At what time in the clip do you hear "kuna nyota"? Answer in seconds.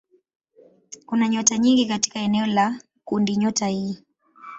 1.05-1.57